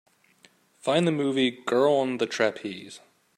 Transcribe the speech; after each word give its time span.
Find 0.79 1.05
the 1.07 1.11
movie 1.11 1.51
Girl 1.61 1.93
on 1.97 2.17
the 2.17 2.25
Trapeze 2.25 3.01